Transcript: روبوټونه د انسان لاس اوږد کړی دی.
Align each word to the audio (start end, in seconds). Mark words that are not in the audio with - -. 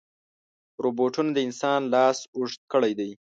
روبوټونه 0.83 1.29
د 1.33 1.37
انسان 1.47 1.81
لاس 1.93 2.17
اوږد 2.35 2.61
کړی 2.71 2.91
دی. 2.99 3.11